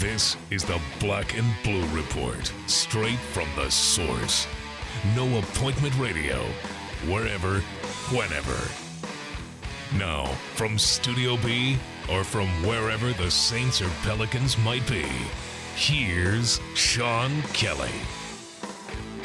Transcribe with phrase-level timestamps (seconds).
[0.00, 4.46] This is the Black and Blue Report, straight from the source.
[5.16, 6.36] No appointment radio,
[7.08, 7.58] wherever,
[8.14, 8.56] whenever.
[9.98, 15.04] Now, from Studio B or from wherever the Saints or Pelicans might be,
[15.74, 17.90] here's Sean Kelly.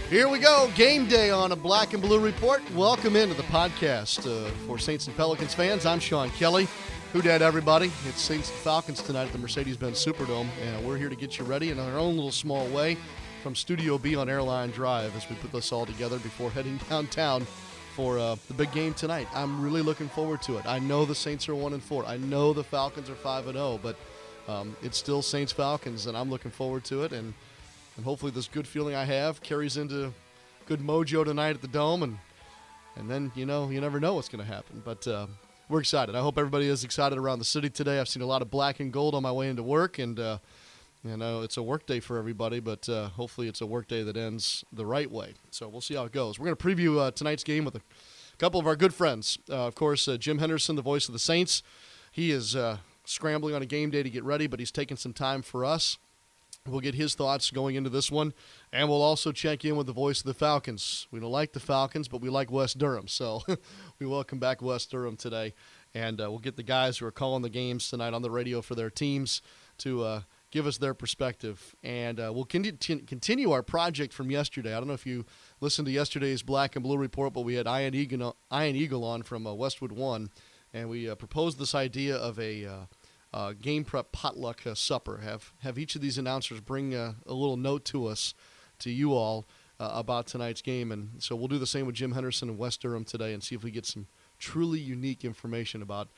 [0.09, 2.63] Here we go, game day on a Black and Blue Report.
[2.71, 5.85] Welcome into the podcast uh, for Saints and Pelicans fans.
[5.85, 6.67] I'm Sean Kelly.
[7.13, 7.91] Who dat, everybody?
[8.09, 11.45] It's Saints and Falcons tonight at the Mercedes-Benz Superdome, and we're here to get you
[11.45, 12.97] ready in our own little small way
[13.43, 17.45] from Studio B on Airline Drive as we put this all together before heading downtown
[17.95, 19.27] for uh, the big game tonight.
[19.35, 20.65] I'm really looking forward to it.
[20.65, 22.03] I know the Saints are one and four.
[22.03, 23.95] I know the Falcons are five and zero, but
[24.47, 27.13] um, it's still Saints Falcons, and I'm looking forward to it.
[27.13, 27.35] And
[27.95, 30.11] and hopefully this good feeling I have carries into
[30.65, 32.17] good mojo tonight at the dome, and
[32.95, 34.81] and then you know you never know what's going to happen.
[34.83, 35.27] But uh,
[35.73, 36.15] we're excited.
[36.15, 37.99] I hope everybody is excited around the city today.
[37.99, 40.37] I've seen a lot of black and gold on my way into work, and uh,
[41.03, 44.03] you know it's a work day for everybody, but uh, hopefully it's a work day
[44.03, 45.33] that ends the right way.
[45.49, 46.37] So we'll see how it goes.
[46.37, 47.81] We're going to preview uh, tonight's game with a
[48.37, 49.39] couple of our good friends.
[49.49, 51.63] Uh, of course, uh, Jim Henderson, the voice of the Saints.
[52.11, 55.11] He is uh, scrambling on a game day to get ready, but he's taking some
[55.11, 55.97] time for us.
[56.65, 58.33] We'll get his thoughts going into this one,
[58.71, 61.07] and we'll also check in with the voice of the Falcons.
[61.11, 63.41] We don't like the Falcons, but we like Wes Durham, so
[63.99, 65.55] we welcome back Wes Durham today,
[65.93, 68.61] and uh, we'll get the guys who are calling the games tonight on the radio
[68.61, 69.41] for their teams
[69.79, 74.73] to uh, give us their perspective, and uh, we'll con- continue our project from yesterday.
[74.73, 75.25] I don't know if you
[75.59, 79.23] listened to yesterday's Black and Blue report, but we had Ian Eagle, Ian Eagle on
[79.23, 80.29] from uh, Westwood One,
[80.73, 82.87] and we uh, proposed this idea of a
[83.33, 85.17] uh, uh, game prep potluck uh, supper.
[85.17, 88.33] Have have each of these announcers bring a, a little note to us,
[88.79, 89.45] to you all,
[89.79, 92.77] uh, about tonight's game, and so we'll do the same with Jim Henderson and Wes
[92.77, 94.07] Durham today, and see if we get some
[94.39, 96.09] truly unique information about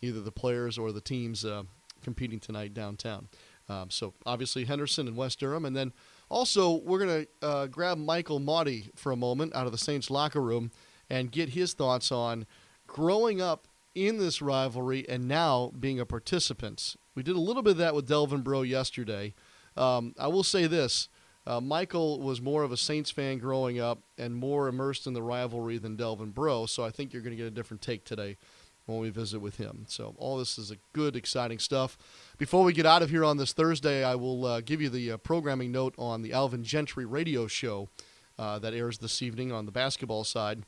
[0.00, 1.62] either the players or the teams uh,
[2.02, 3.28] competing tonight downtown.
[3.68, 5.92] Um, so obviously Henderson and Wes Durham, and then
[6.28, 10.40] also we're gonna uh, grab Michael Mauti for a moment out of the Saints locker
[10.40, 10.70] room
[11.08, 12.46] and get his thoughts on
[12.86, 16.96] growing up in this rivalry and now being a participant.
[17.14, 19.34] We did a little bit of that with Delvin Breaux yesterday.
[19.76, 21.08] Um, I will say this
[21.46, 25.22] uh, Michael was more of a Saints fan growing up and more immersed in the
[25.22, 28.36] rivalry than Delvin Breaux, so I think you're going to get a different take today
[28.86, 29.84] when we visit with him.
[29.88, 31.96] So, all this is a good, exciting stuff.
[32.38, 35.12] Before we get out of here on this Thursday, I will uh, give you the
[35.12, 37.88] uh, programming note on the Alvin Gentry radio show
[38.38, 40.64] uh, that airs this evening on the basketball side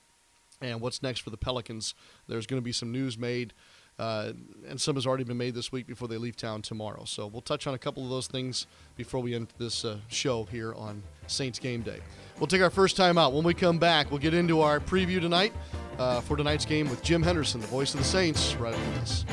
[0.61, 1.95] and what's next for the Pelicans.
[2.29, 3.53] There's going to be some news made,
[3.99, 4.33] uh,
[4.69, 7.05] and some has already been made this week before they leave town tomorrow.
[7.05, 8.67] So we'll touch on a couple of those things
[8.97, 12.01] before we end this uh, show here on Saints Game Day.
[12.39, 13.33] We'll take our first time out.
[13.33, 15.53] When we come back, we'll get into our preview tonight
[15.99, 19.25] uh, for tonight's game with Jim Henderson, the voice of the Saints, right after this.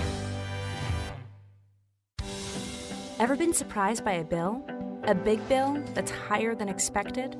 [3.20, 4.66] Ever been surprised by a bill?
[5.04, 7.36] A big bill that's higher than expected?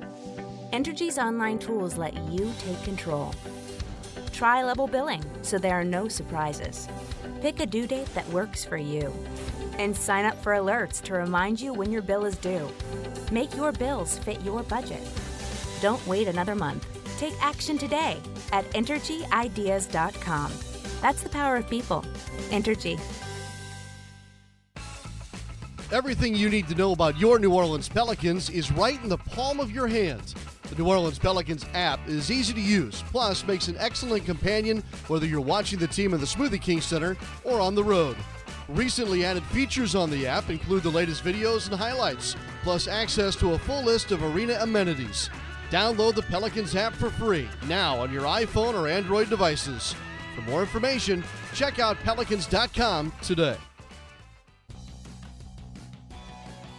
[0.72, 3.34] Entergy's online tools let you take control
[4.32, 6.88] Try level billing so there are no surprises.
[7.40, 9.12] Pick a due date that works for you.
[9.78, 12.68] And sign up for alerts to remind you when your bill is due.
[13.30, 15.02] Make your bills fit your budget.
[15.80, 16.86] Don't wait another month.
[17.18, 18.18] Take action today
[18.52, 20.52] at EnergyIdeas.com.
[21.00, 22.04] That's the power of people.
[22.50, 22.98] Energy.
[25.92, 29.60] Everything you need to know about your New Orleans Pelicans is right in the palm
[29.60, 30.34] of your hands.
[30.72, 35.26] The New Orleans Pelicans app is easy to use, plus makes an excellent companion whether
[35.26, 38.16] you're watching the team in the Smoothie King Center or on the road.
[38.68, 43.52] Recently added features on the app include the latest videos and highlights, plus access to
[43.52, 45.28] a full list of arena amenities.
[45.68, 49.94] Download the Pelicans app for free now on your iPhone or Android devices.
[50.34, 51.22] For more information,
[51.52, 53.58] check out pelicans.com today.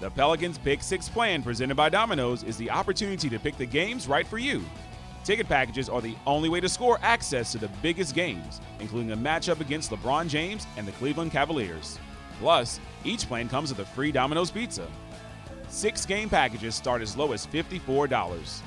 [0.03, 4.05] The Pelicans Pick Six plan presented by Domino's is the opportunity to pick the games
[4.05, 4.61] right for you.
[5.23, 9.15] Ticket packages are the only way to score access to the biggest games, including a
[9.15, 11.97] matchup against LeBron James and the Cleveland Cavaliers.
[12.37, 14.85] Plus, each plan comes with a free Domino's pizza.
[15.69, 18.59] Six game packages start as low as $54.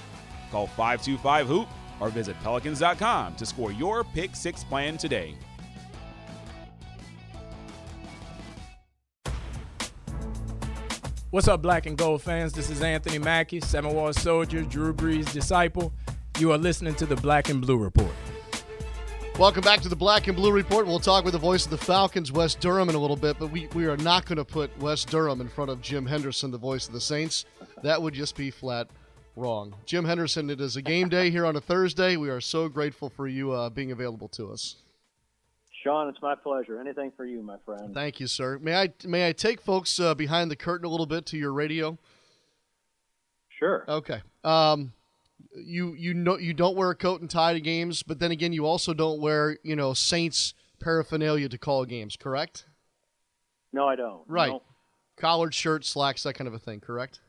[0.50, 1.68] Call 525 Hoop
[2.00, 5.34] or visit Pelicans.com to score your Pick Six plan today.
[11.36, 12.54] What's up, black and gold fans?
[12.54, 15.92] This is Anthony Mackie, Seven Wall Soldier, Drew Brees' disciple.
[16.38, 18.10] You are listening to the Black and Blue Report.
[19.38, 20.86] Welcome back to the Black and Blue Report.
[20.86, 23.50] We'll talk with the voice of the Falcons, Wes Durham, in a little bit, but
[23.50, 26.56] we, we are not going to put Wes Durham in front of Jim Henderson, the
[26.56, 27.44] voice of the Saints.
[27.82, 28.88] That would just be flat
[29.36, 29.74] wrong.
[29.84, 32.16] Jim Henderson, it is a game day here on a Thursday.
[32.16, 34.76] We are so grateful for you uh, being available to us.
[35.86, 36.80] Sean, it's my pleasure.
[36.80, 37.94] Anything for you, my friend.
[37.94, 38.58] Thank you, sir.
[38.60, 41.52] May I may I take folks uh, behind the curtain a little bit to your
[41.52, 41.96] radio?
[43.48, 43.84] Sure.
[43.88, 44.20] Okay.
[44.42, 44.92] Um,
[45.54, 48.52] you you know you don't wear a coat and tie to games, but then again,
[48.52, 52.66] you also don't wear you know Saints paraphernalia to call games, correct?
[53.72, 54.22] No, I don't.
[54.26, 54.50] Right.
[54.50, 54.62] No,
[55.16, 57.20] Collared shirt, slacks, that kind of a thing, correct?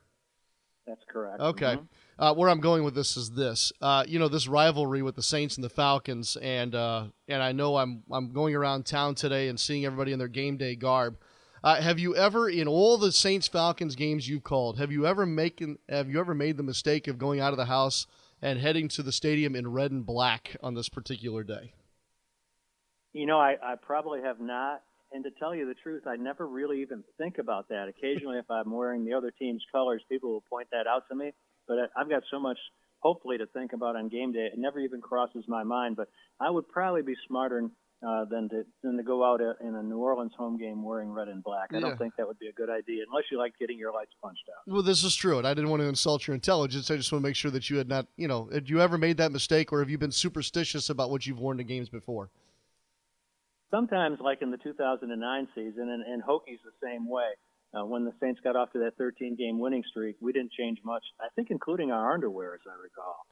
[0.88, 1.42] that's correct.
[1.42, 1.76] Okay.
[1.76, 1.88] Mhm.
[2.20, 3.72] Uh, where I'm going with this is this.
[3.80, 7.52] Uh, you know, this rivalry with the Saints and the Falcons, and uh, and I
[7.52, 11.18] know I'm I'm going around town today and seeing everybody in their game day garb.
[11.64, 15.26] Uh, have you ever, in all the Saints Falcons games you've called, have you ever
[15.26, 18.08] making have you ever made the mistake of going out of the house
[18.42, 21.74] and heading to the stadium in red and black on this particular day?
[23.14, 24.82] You know, I, I probably have not.
[25.12, 27.88] And to tell you the truth, I never really even think about that.
[27.88, 31.32] Occasionally, if I'm wearing the other team's colors, people will point that out to me.
[31.68, 32.58] But I've got so much,
[33.00, 34.50] hopefully, to think about on game day.
[34.52, 35.96] It never even crosses my mind.
[35.96, 36.10] But
[36.40, 37.70] I would probably be smarter
[38.08, 41.10] uh, than to than to go out uh, in a New Orleans home game wearing
[41.10, 41.70] red and black.
[41.72, 41.82] I Yeah.
[41.82, 44.44] don't think that would be a good idea unless you like getting your lights punched
[44.50, 44.72] out.
[44.72, 46.92] Well, this is true, and I didn't want to insult your intelligence.
[46.92, 48.98] I just want to make sure that you had not, you know, had you ever
[48.98, 52.30] made that mistake, or have you been superstitious about what you've worn to games before?
[53.70, 57.30] sometimes like in the 2009 season, and, and Hokie's the same way.
[57.74, 60.80] Uh, when the Saints got off to that 13 game winning streak, we didn't change
[60.86, 63.26] much, I think, including our underwear, as I recall,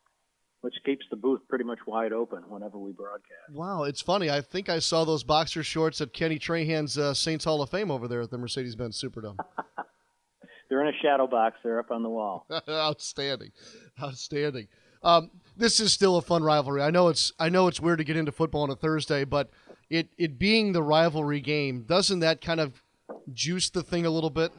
[0.62, 3.54] which keeps the booth pretty much wide open whenever we broadcast.
[3.54, 4.30] Wow, it's funny.
[4.30, 7.90] I think I saw those boxer shorts at Kenny Trahan's uh, Saints Hall of Fame
[7.90, 9.38] over there at the Mercedes-Benz Superdome.
[10.70, 12.48] They're in a shadow box there up on the wall.
[12.70, 13.52] Outstanding,
[14.02, 14.68] outstanding.
[15.04, 16.82] Um, this is still a fun rivalry.
[16.82, 19.52] I know it's I know it's weird to get into football on a Thursday, but
[19.90, 22.82] it it being the rivalry game, doesn't that kind of
[23.34, 24.52] juice the thing a little bit?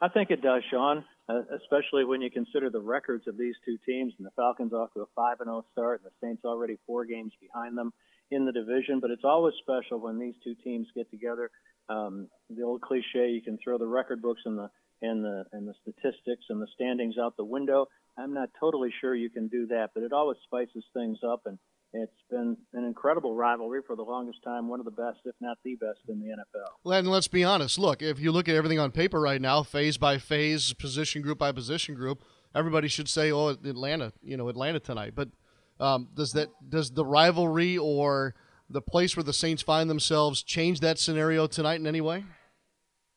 [0.00, 3.78] I think it does, Sean, uh, especially when you consider the records of these two
[3.86, 4.12] teams.
[4.18, 7.04] And the Falcons off to a 5 and 0 start, and the Saints already four
[7.04, 7.92] games behind them
[8.30, 8.98] in the division.
[9.00, 11.50] But it's always special when these two teams get together.
[11.88, 14.70] Um, the old cliche, you can throw the record books and the
[15.02, 17.86] and the and the statistics and the standings out the window.
[18.18, 21.58] I'm not totally sure you can do that, but it always spices things up and.
[21.94, 25.58] It's been an incredible rivalry for the longest time, one of the best, if not
[25.62, 26.96] the best, in the NFL.
[26.96, 27.78] And let's be honest.
[27.78, 31.38] Look, if you look at everything on paper right now, phase by phase, position group
[31.38, 32.22] by position group,
[32.54, 35.12] everybody should say, "Oh, Atlanta," you know, Atlanta tonight.
[35.14, 35.28] But
[35.78, 38.34] um, does that does the rivalry or
[38.70, 42.24] the place where the Saints find themselves change that scenario tonight in any way?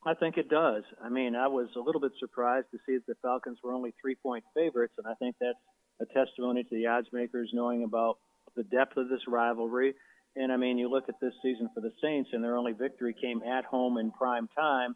[0.06, 0.84] I think it does.
[1.04, 3.94] I mean, I was a little bit surprised to see that the Falcons were only
[4.02, 5.58] three point favorites, and I think that's
[6.02, 8.18] a testimony to the odds makers knowing about
[8.56, 9.94] the depth of this rivalry.
[10.36, 13.16] And I mean, you look at this season for the Saints, and their only victory
[13.20, 14.96] came at home in prime time.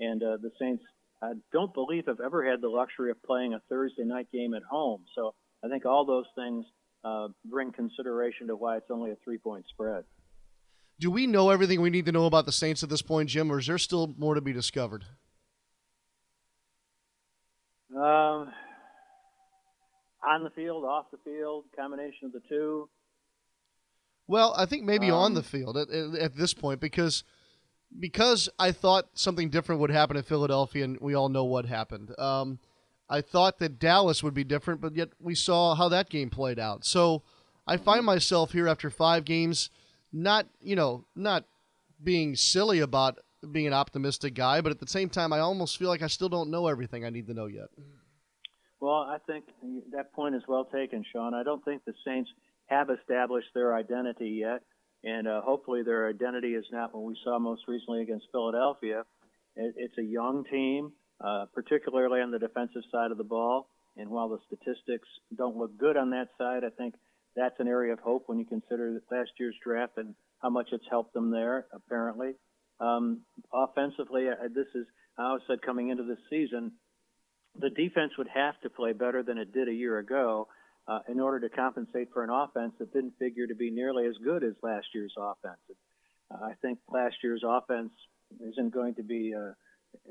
[0.00, 0.82] And uh, the Saints,
[1.22, 4.62] I don't believe, have ever had the luxury of playing a Thursday night game at
[4.62, 5.04] home.
[5.14, 5.34] So
[5.64, 6.64] I think all those things
[7.04, 10.04] uh, bring consideration to why it's only a three point spread.
[10.98, 13.50] Do we know everything we need to know about the Saints at this point, Jim,
[13.50, 15.04] or is there still more to be discovered?
[17.94, 18.52] Um,
[20.22, 22.88] on the field, off the field, combination of the two.
[24.30, 27.24] Well, I think maybe on Um, the field at, at, at this point because
[27.98, 32.16] because I thought something different would happen in Philadelphia, and we all know what happened.
[32.16, 32.60] Um,
[33.08, 36.60] I thought that Dallas would be different, but yet we saw how that game played
[36.60, 36.84] out.
[36.84, 37.24] So
[37.66, 39.68] I find myself here after five games,
[40.12, 41.44] not you know not
[42.00, 43.18] being silly about
[43.50, 46.28] being an optimistic guy, but at the same time, I almost feel like I still
[46.28, 47.70] don't know everything I need to know yet.
[48.78, 49.46] Well, I think
[49.90, 51.34] that point is well taken, Sean.
[51.34, 52.30] I don't think the Saints
[52.70, 54.62] have established their identity yet,
[55.02, 59.04] and uh, hopefully their identity is not what we saw most recently against Philadelphia.
[59.56, 63.68] It, it's a young team, uh, particularly on the defensive side of the ball.
[63.96, 66.94] And while the statistics don't look good on that side, I think
[67.34, 70.84] that's an area of hope when you consider last year's draft and how much it's
[70.88, 71.66] helped them there.
[71.72, 72.34] Apparently,
[72.78, 73.22] um,
[73.52, 74.86] offensively, uh, this is
[75.18, 76.72] I always said coming into this season
[77.58, 80.48] the defense would have to play better than it did a year ago
[80.90, 84.14] uh, in order to compensate for an offense that didn't figure to be nearly as
[84.24, 85.60] good as last year's offense.
[86.30, 87.92] Uh, I think last year's offense
[88.40, 89.52] isn't going to be uh,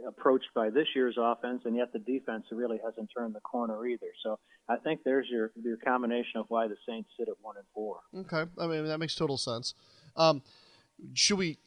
[0.07, 4.07] approached by this year's offense, and yet the defense really hasn't turned the corner either.
[4.23, 7.65] So I think there's your your combination of why the Saints sit at one and
[7.73, 7.97] four.
[8.15, 9.73] Okay, I mean that makes total sense.
[10.15, 10.41] Um,
[11.13, 11.59] should we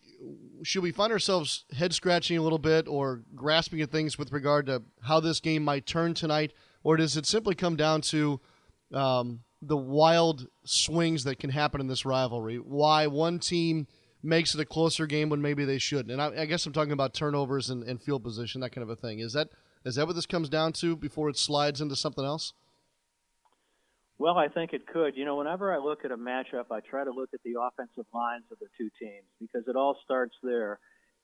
[0.63, 4.67] should we find ourselves head scratching a little bit or grasping at things with regard
[4.67, 6.53] to how this game might turn tonight,
[6.83, 8.41] or does it simply come down to
[8.93, 12.57] um, the wild swings that can happen in this rivalry?
[12.57, 13.87] Why one team
[14.23, 16.11] makes it a closer game when maybe they shouldn't?
[16.11, 18.91] And I, I guess I'm talking about turnovers and, and field position, that kind of
[18.91, 19.19] a thing.
[19.21, 19.49] Is that
[19.85, 22.53] is that what this comes down to before it slides into something else?
[24.19, 25.17] Well, I think it could.
[25.17, 28.07] You know, whenever I look at a matchup, I try to look at the offensive
[28.15, 30.79] lines of the two teams because it all starts there.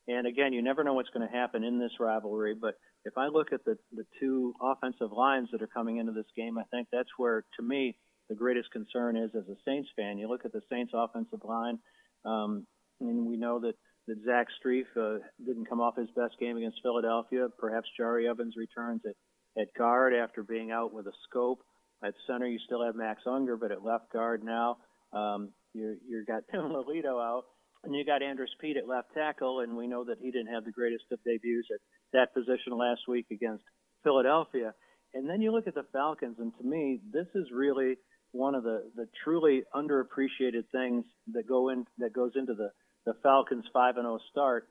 [0.08, 2.54] And again, you never know what's going to happen in this rivalry.
[2.60, 2.74] But
[3.08, 6.58] if I look at the, the two offensive lines that are coming into this game,
[6.58, 7.96] I think that's where, to me,
[8.28, 10.18] the greatest concern is as a Saints fan.
[10.18, 11.78] You look at the Saints offensive line,
[12.24, 12.66] um,
[13.00, 13.74] and we know that,
[14.06, 17.48] that Zach Strief uh, didn't come off his best game against Philadelphia.
[17.58, 21.60] Perhaps Jahri Evans returns at, at guard after being out with a scope.
[22.04, 24.76] At center, you still have Max Unger, but at left guard now,
[25.12, 27.44] um, you you got Tim Lelito out,
[27.82, 30.64] and you got Andrus Peat at left tackle, and we know that he didn't have
[30.64, 31.80] the greatest of debuts at
[32.12, 33.64] that position last week against
[34.02, 34.74] Philadelphia.
[35.14, 37.96] And then you look at the Falcons, and to me, this is really
[38.32, 42.70] one of the, the truly underappreciated things that go in that goes into the,
[43.06, 44.68] the Falcons 5 and 0 start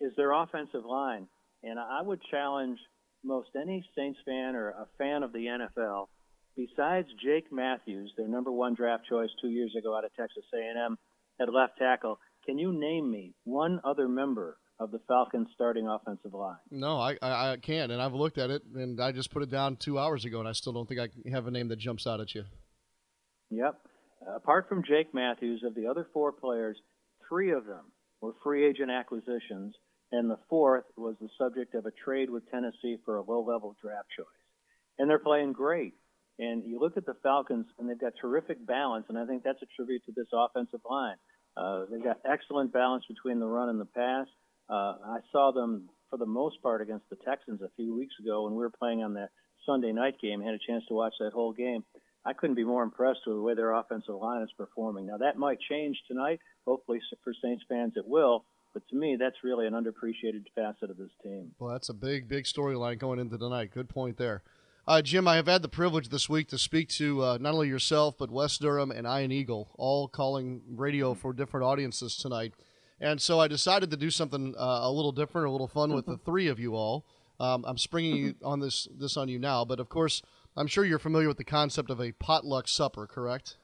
[0.00, 1.28] is their offensive line.
[1.62, 2.78] And I would challenge
[3.24, 6.06] most any Saints fan or a fan of the NFL
[6.56, 10.96] besides Jake Matthews, their number one draft choice two years ago out of Texas A&M
[11.40, 16.34] at left tackle, can you name me one other member of the Falcons starting offensive
[16.34, 16.56] line?
[16.70, 19.50] No, I, I, I can't, and I've looked at it, and I just put it
[19.50, 22.06] down two hours ago, and I still don't think I have a name that jumps
[22.06, 22.44] out at you.
[23.50, 23.78] Yep.
[24.36, 26.76] Apart from Jake Matthews, of the other four players,
[27.28, 27.84] three of them
[28.20, 29.74] were free agent acquisitions,
[30.12, 34.08] and the fourth was the subject of a trade with Tennessee for a low-level draft
[34.16, 34.26] choice.
[34.98, 35.94] And they're playing great.
[36.38, 39.62] And you look at the Falcons, and they've got terrific balance, and I think that's
[39.62, 41.16] a tribute to this offensive line.
[41.56, 44.26] Uh, they've got excellent balance between the run and the pass.
[44.68, 48.44] Uh, I saw them for the most part against the Texans a few weeks ago
[48.44, 49.30] when we were playing on that
[49.64, 50.40] Sunday night game.
[50.40, 51.84] Had a chance to watch that whole game.
[52.24, 55.06] I couldn't be more impressed with the way their offensive line is performing.
[55.06, 56.40] Now that might change tonight.
[56.66, 58.44] Hopefully for Saints fans it will.
[58.74, 61.52] But to me, that's really an underappreciated facet of this team.
[61.58, 63.70] Well, that's a big, big storyline going into tonight.
[63.70, 64.42] Good point there.
[64.86, 67.68] Uh, Jim, I have had the privilege this week to speak to uh, not only
[67.68, 72.52] yourself, but Wes Durham and Ian Eagle, all calling radio for different audiences tonight.
[73.00, 76.06] And so I decided to do something uh, a little different, a little fun with
[76.06, 77.04] the three of you all.
[77.38, 80.22] Um, I'm springing on this this on you now, but of course,
[80.56, 83.56] I'm sure you're familiar with the concept of a potluck supper, correct?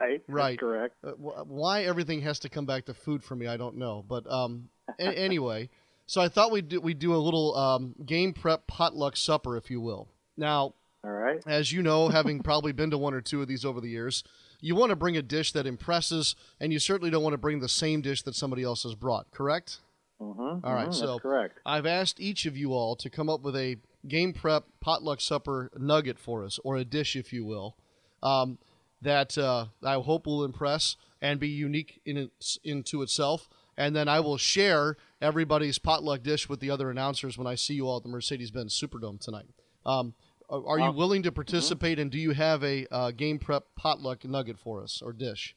[0.00, 0.22] Right.
[0.26, 0.58] Right.
[0.58, 0.94] correct.
[1.04, 4.02] Uh, wh- why everything has to come back to food for me, I don't know.
[4.08, 5.68] But um, a- anyway,
[6.06, 9.70] so I thought we'd do, we'd do a little um, game prep potluck supper, if
[9.70, 10.08] you will.
[10.38, 10.72] Now,
[11.04, 11.40] All right.
[11.46, 14.24] as you know, having probably been to one or two of these over the years,
[14.66, 17.60] you want to bring a dish that impresses, and you certainly don't want to bring
[17.60, 19.78] the same dish that somebody else has brought, correct?
[20.20, 20.66] Mm-hmm.
[20.66, 21.60] All right, mhm, so correct.
[21.64, 23.76] I've asked each of you all to come up with a
[24.08, 27.76] game prep potluck supper nugget for us, or a dish, if you will,
[28.24, 28.58] um,
[29.00, 33.48] that uh, I hope will impress and be unique in its, into itself.
[33.76, 37.74] And then I will share everybody's potluck dish with the other announcers when I see
[37.74, 39.46] you all at the Mercedes-Benz Superdome tonight.
[39.84, 40.14] Um,
[40.48, 44.24] are are you willing to participate, and do you have a uh, game prep potluck
[44.24, 45.56] nugget for us or dish?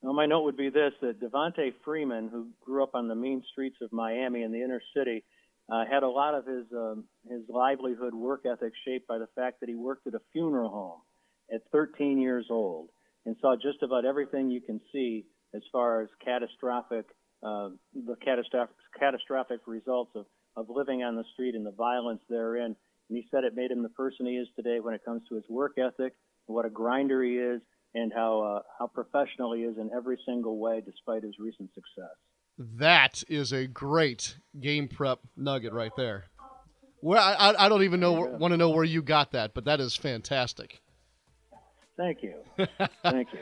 [0.00, 3.42] Well, my note would be this: that Devonta Freeman, who grew up on the mean
[3.52, 5.24] streets of Miami in the inner city,
[5.70, 9.60] uh, had a lot of his um, his livelihood work ethic shaped by the fact
[9.60, 11.00] that he worked at a funeral home
[11.52, 12.90] at 13 years old
[13.26, 17.06] and saw just about everything you can see as far as catastrophic
[17.42, 22.74] uh, the catastrophic catastrophic results of of living on the street and the violence therein.
[23.08, 25.34] And he said it made him the person he is today when it comes to
[25.36, 26.14] his work ethic,
[26.46, 27.60] what a grinder he is,
[27.94, 32.14] and how uh, how professional he is in every single way, despite his recent success.
[32.58, 36.24] That is a great game prep nugget right there.
[37.00, 39.80] Well, I, I- don't even know want to know where you got that, but that
[39.80, 40.80] is fantastic.
[41.96, 42.34] Thank you,
[43.02, 43.40] thank you.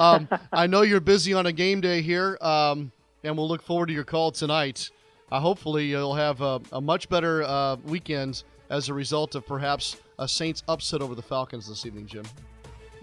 [0.00, 2.90] Um, I know you're busy on a game day here, um,
[3.22, 4.90] and we'll look forward to your call tonight.
[5.30, 9.96] Uh, hopefully, you'll have a, a much better uh, weekend as a result of perhaps
[10.18, 12.24] a Saints upset over the Falcons this evening, Jim.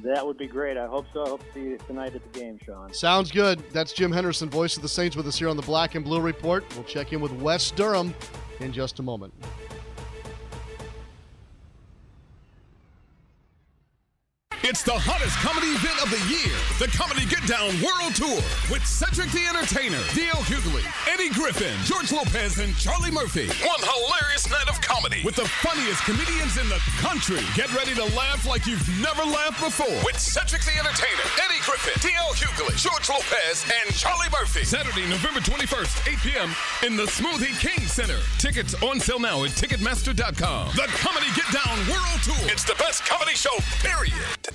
[0.03, 0.77] That would be great.
[0.77, 1.25] I hope so.
[1.25, 2.93] I hope to see you tonight at the game, Sean.
[2.93, 3.63] Sounds good.
[3.71, 6.19] That's Jim Henderson, voice of the Saints, with us here on the Black and Blue
[6.19, 6.65] Report.
[6.75, 8.13] We'll check in with Wes Durham
[8.59, 9.33] in just a moment.
[14.65, 16.49] It's the hottest comedy event of the year,
[16.81, 18.41] the Comedy Get Down World Tour
[18.73, 20.41] with Cedric the Entertainer, D.L.
[20.41, 23.45] Hughley, Eddie Griffin, George Lopez, and Charlie Murphy.
[23.61, 27.45] One hilarious night of comedy with the funniest comedians in the country.
[27.53, 31.93] Get ready to laugh like you've never laughed before with Cedric the Entertainer, Eddie Griffin,
[32.01, 32.33] D.L.
[32.33, 34.65] Hughley, George Lopez, and Charlie Murphy.
[34.65, 36.49] Saturday, November 21st, 8 p.m.
[36.81, 38.17] in the Smoothie King Center.
[38.41, 40.73] Tickets on sale now at Ticketmaster.com.
[40.73, 42.49] The Comedy Get Down World Tour.
[42.49, 43.53] It's the best comedy show,
[43.85, 44.54] period.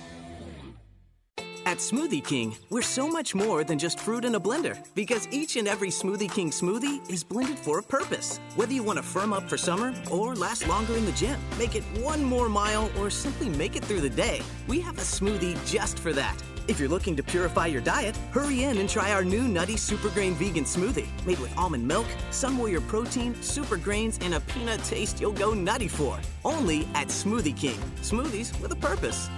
[1.71, 5.55] At Smoothie King, we're so much more than just fruit in a blender because each
[5.55, 8.41] and every Smoothie King smoothie is blended for a purpose.
[8.57, 11.75] Whether you want to firm up for summer or last longer in the gym, make
[11.75, 15.55] it one more mile, or simply make it through the day, we have a smoothie
[15.65, 16.35] just for that.
[16.67, 20.09] If you're looking to purify your diet, hurry in and try our new Nutty Super
[20.09, 21.07] Grain Vegan Smoothie.
[21.25, 25.53] Made with almond milk, Sun Warrior protein, super grains, and a peanut taste you'll go
[25.53, 26.19] nutty for.
[26.43, 27.79] Only at Smoothie King.
[28.01, 29.29] Smoothies with a purpose.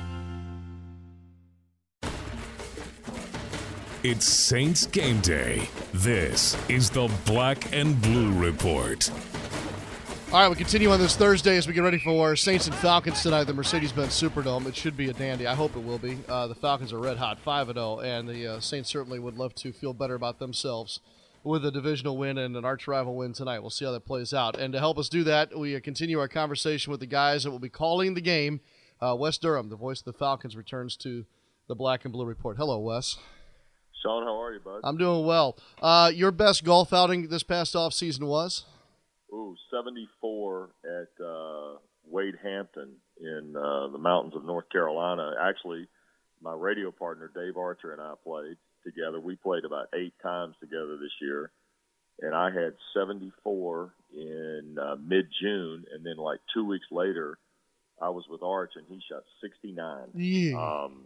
[4.04, 5.70] It's Saints game day.
[5.94, 9.10] This is the Black and Blue Report.
[10.34, 13.24] All right, we continue on this Thursday as we get ready for Saints and Falcons
[13.24, 14.68] tonight at the Mercedes-Benz Superdome.
[14.68, 15.48] It should be a dandy.
[15.48, 16.18] I hope it will be.
[16.28, 19.38] Uh, the Falcons are red hot, five and zero, and the uh, Saints certainly would
[19.38, 21.00] love to feel better about themselves
[21.46, 23.60] with a divisional win and an arch rival win tonight.
[23.60, 24.60] We'll see how that plays out.
[24.60, 27.52] And to help us do that, we uh, continue our conversation with the guys that
[27.52, 28.60] will be calling the game.
[29.00, 31.26] Uh, Wes Durham, the voice of the Falcons, returns to
[31.70, 32.58] the Black and Blue Report.
[32.58, 33.18] Hello, Wes.
[34.04, 34.82] Sean, how are you, bud?
[34.84, 35.58] I'm doing well.
[35.82, 38.66] Uh, your best golf outing this past off season was?
[39.32, 41.78] Ooh, 74 at uh,
[42.10, 45.34] Wade Hampton in uh, the mountains of North Carolina.
[45.42, 45.88] Actually,
[46.42, 49.20] my radio partner Dave Archer and I played together.
[49.20, 51.52] We played about eight times together this year,
[52.20, 57.38] and I had 74 in uh, mid-June, and then like two weeks later,
[58.02, 60.10] I was with Arch and he shot 69.
[60.14, 60.58] Yeah.
[60.58, 61.06] Um,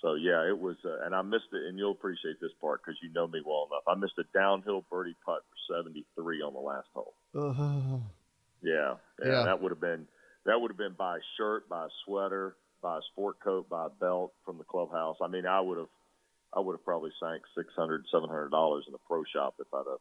[0.00, 2.98] so yeah, it was, uh, and I missed it, and you'll appreciate this part because
[3.02, 3.82] you know me well enough.
[3.88, 7.14] I missed a downhill birdie putt for 73 on the last hole.
[7.34, 7.52] Uh,
[8.62, 10.06] Yeah, yeah, that would have been
[10.44, 13.86] that would have been by a shirt, by a sweater, by a sport coat, by
[13.86, 15.16] a belt from the clubhouse.
[15.22, 15.88] I mean, I would have,
[16.54, 19.66] I would have probably sank six hundred, seven hundred dollars in the pro shop if
[19.72, 20.00] I'd have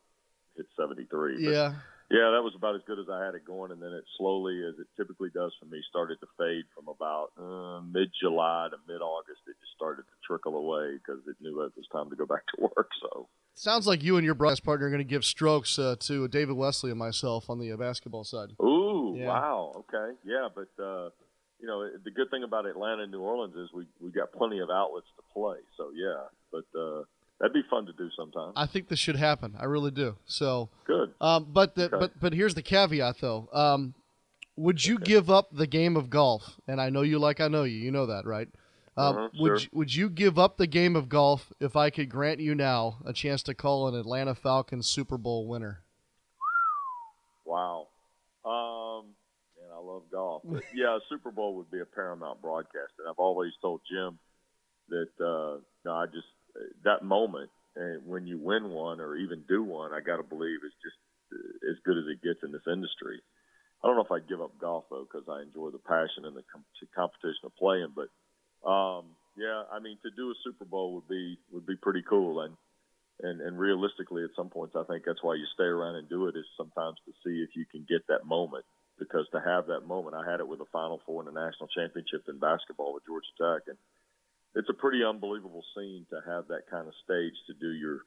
[0.55, 1.43] hit 73.
[1.45, 1.73] But, yeah.
[2.09, 4.63] Yeah, that was about as good as I had it going, and then it slowly,
[4.67, 9.41] as it typically does for me, started to fade from about uh, mid-July to mid-August.
[9.47, 12.43] It just started to trickle away because it knew it was time to go back
[12.55, 12.89] to work.
[13.01, 16.27] So Sounds like you and your broadcast partner are going to give strokes uh, to
[16.27, 18.49] David Wesley and myself on the uh, basketball side.
[18.61, 19.27] Ooh, Yeah.
[19.27, 19.71] wow.
[19.75, 20.15] Okay.
[20.23, 21.09] Yeah, but uh,
[21.59, 24.59] you know, the good thing about Atlanta and New Orleans is we we got plenty
[24.59, 25.57] of outlets to play.
[25.75, 27.01] So yeah, but uh,
[27.39, 28.53] that'd be fun to do sometime.
[28.55, 29.55] I think this should happen.
[29.59, 30.17] I really do.
[30.25, 31.13] So, Good.
[31.21, 31.97] um, but the, Okay.
[31.99, 33.47] but but here's the caveat though.
[33.53, 33.93] Um,
[34.55, 36.59] would you give up the game of golf?
[36.67, 37.77] And I know you like I know you.
[37.77, 38.47] You know that, right?
[38.97, 39.57] Um, Uh-huh, would sure.
[39.59, 42.97] you, would you give up the game of golf if I could grant you now
[43.05, 45.83] a chance to call an Atlanta Falcons Super Bowl winner?
[47.45, 47.87] Wow.
[48.43, 49.13] Um,
[49.59, 50.41] man, I love golf.
[50.45, 54.17] But yeah, a Super Bowl would be a paramount broadcast, and I've always told Jim
[54.89, 56.27] that uh, no, I just
[56.83, 60.65] that moment and when you win one or even do one, I got to believe
[60.65, 60.97] is just
[61.29, 63.21] uh, as good as it gets in this industry.
[63.83, 66.35] I don't know if I'd give up golf though because I enjoy the passion and
[66.35, 66.65] the com-
[66.97, 68.09] competition of playing, but
[68.65, 72.41] um, yeah, I mean to do a Super Bowl would be would be pretty cool,
[72.41, 72.57] and
[73.21, 76.25] and and realistically, at some points, I think that's why you stay around and do
[76.25, 78.65] it is sometimes to see if you can get that moment.
[78.97, 81.69] Because to have that moment, I had it with the Final Four in the national
[81.69, 83.77] championship in basketball with Georgia Tech, and
[84.57, 87.99] it's a pretty unbelievable scene to have that kind of stage to do your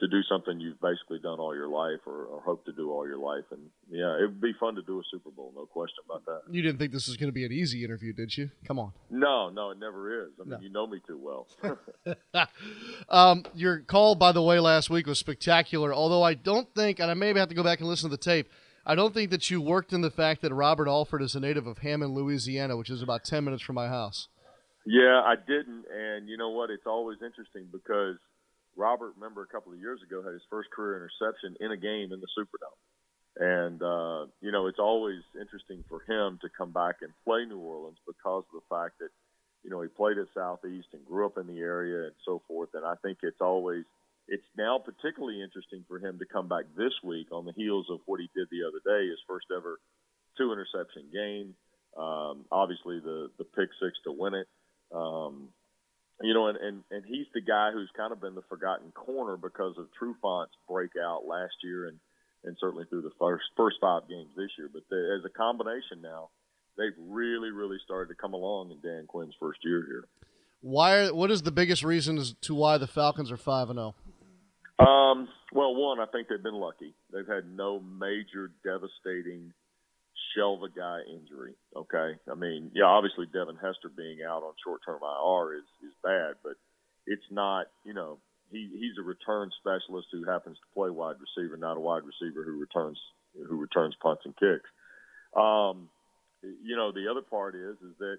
[0.00, 3.06] to do something you've basically done all your life or, or hope to do all
[3.06, 3.44] your life.
[3.50, 3.60] And
[3.90, 6.40] yeah, it would be fun to do a Super Bowl, no question about that.
[6.50, 8.48] You didn't think this was going to be an easy interview, did you?
[8.66, 8.92] Come on.
[9.10, 10.30] No, no, it never is.
[10.40, 10.58] I mean, No.
[10.60, 11.46] you know me too well.
[13.10, 15.92] um, your call, by the way, last week was spectacular.
[15.92, 18.22] Although I don't think, and I maybe have to go back and listen to the
[18.22, 18.48] tape.
[18.86, 21.66] I don't think that you worked in the fact that Robert Alford is a native
[21.66, 24.28] of Hammond, Louisiana, which is about ten minutes from my house.
[24.86, 26.70] Yeah, I didn't, and you know what?
[26.70, 28.16] It's always interesting because
[28.76, 32.12] Robert, remember a couple of years ago, had his first career interception in a game
[32.12, 32.80] in the Superdome,
[33.36, 37.58] and uh, you know it's always interesting for him to come back and play New
[37.58, 39.10] Orleans because of the fact that
[39.62, 42.70] you know he played at Southeast and grew up in the area and so forth,
[42.72, 43.84] and I think it's always
[44.28, 48.00] it's now particularly interesting for him to come back this week on the heels of
[48.06, 49.78] what he did the other day, his first ever
[50.38, 51.54] two interception game.
[51.98, 54.46] Um, obviously, the the pick six to win it.
[54.94, 55.48] Um,
[56.22, 59.36] you know, and, and, and he's the guy who's kind of been the forgotten corner
[59.36, 61.98] because of Trufant's breakout last year and,
[62.44, 64.68] and certainly through the first first five games this year.
[64.72, 66.28] But the, as a combination now,
[66.76, 70.04] they've really, really started to come along in Dan Quinn's first year here.
[70.60, 70.98] Why?
[70.98, 73.94] Are, what is the biggest reason as to why the Falcons are five and oh?
[74.78, 74.88] zero?
[74.88, 76.94] Um, well, one, I think they've been lucky.
[77.12, 79.52] They've had no major devastating
[80.34, 81.54] shelve a guy injury.
[81.76, 86.34] Okay, I mean, yeah, obviously Devin Hester being out on short-term IR is is bad,
[86.42, 86.54] but
[87.06, 87.66] it's not.
[87.84, 88.18] You know,
[88.50, 92.44] he he's a return specialist who happens to play wide receiver, not a wide receiver
[92.44, 92.98] who returns
[93.34, 94.68] who returns punts and kicks.
[95.36, 95.88] Um,
[96.42, 98.18] you know, the other part is is that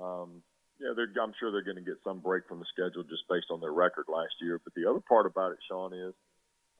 [0.00, 0.42] um,
[0.80, 3.50] yeah, they're, I'm sure they're going to get some break from the schedule just based
[3.50, 4.60] on their record last year.
[4.62, 6.14] But the other part about it, Sean, is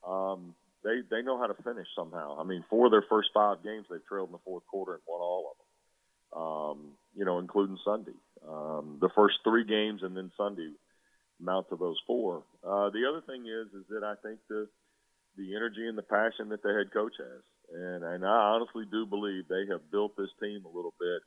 [0.06, 2.38] um, they they know how to finish somehow.
[2.38, 5.02] I mean, four of their first five games they've trailed in the fourth quarter and
[5.06, 5.66] won all of them.
[6.28, 6.78] Um,
[7.16, 8.18] you know, including Sunday.
[8.46, 10.70] Um, the first three games and then Sunday
[11.40, 12.42] amount to those four.
[12.62, 14.68] Uh, the other thing is is that I think the
[15.36, 17.42] the energy and the passion that the head coach has,
[17.74, 21.22] and and I honestly do believe they have built this team a little bit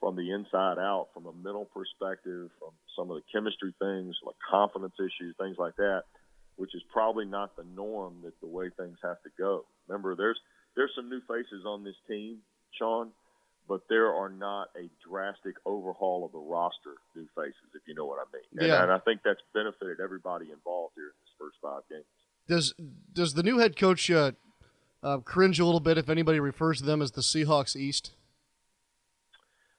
[0.00, 4.36] from the inside out, from a mental perspective, from some of the chemistry things, like
[4.50, 6.04] confidence issues, things like that
[6.60, 9.64] which is probably not the norm that the way things have to go.
[9.88, 10.38] Remember, there's
[10.76, 12.36] there's some new faces on this team,
[12.78, 13.12] Sean,
[13.66, 18.04] but there are not a drastic overhaul of the roster new faces, if you know
[18.04, 18.68] what I mean.
[18.68, 18.74] Yeah.
[18.74, 22.04] And, and I think that's benefited everybody involved here in this first five games.
[22.46, 22.74] Does
[23.10, 24.32] does the new head coach uh,
[25.02, 28.12] uh, cringe a little bit if anybody refers to them as the Seahawks East?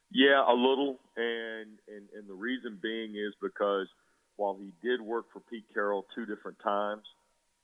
[0.09, 3.87] Yeah, a little, and and and the reason being is because–
[4.41, 7.03] while he did work for Pete Carroll two different times,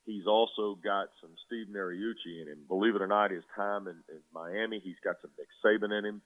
[0.06, 2.58] he's also got some Steve Mariucci in him.
[2.68, 6.04] Believe it or not, his time in, in Miami, he's got some Nick Saban in
[6.04, 6.22] him.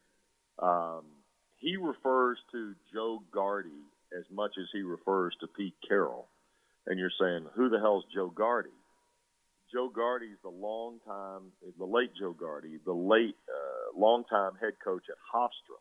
[0.58, 1.04] Um,
[1.56, 3.80] he refers to Joe Gardi
[4.14, 6.28] as much as he refers to Pete Carroll.
[6.86, 8.76] And you're saying, who the hell's Joe Gardi?
[9.72, 11.44] Joe Gardi's the long time,
[11.78, 15.80] the late Joe Gardi, the late, uh, long time head coach at Hofstra.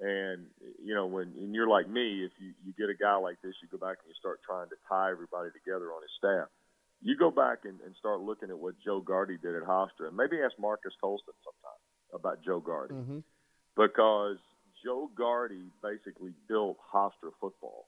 [0.00, 0.46] And
[0.82, 3.54] you know, when and you're like me, if you you get a guy like this,
[3.60, 6.48] you go back and you start trying to tie everybody together on his staff.
[7.02, 10.16] You go back and, and start looking at what Joe Gardi did at Hofstra, and
[10.16, 11.80] maybe ask Marques Colston sometime
[12.14, 13.18] about Joe Gardi, mm-hmm.
[13.76, 14.36] because
[14.82, 17.86] Joe Gardi basically built Hofstra football,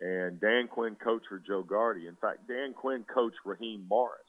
[0.00, 2.06] and Dan Quinn coached for Joe Gardi.
[2.06, 4.22] In fact, Dan Quinn coached Raheem Morris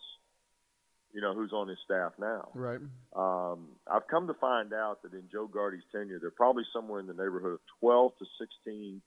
[1.13, 2.49] you know, who's on his staff now.
[2.55, 2.79] Right.
[3.15, 6.99] Um, I've come to find out that in Joe Gardi's tenure, there are probably somewhere
[6.99, 8.25] in the neighborhood of 12 to
[8.65, 9.01] 16